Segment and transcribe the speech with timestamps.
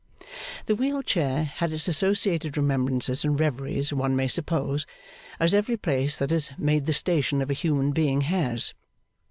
[0.65, 4.87] The wheeled chair had its associated remembrances and reveries, one may suppose,
[5.39, 8.73] as every place that is made the station of a human being has.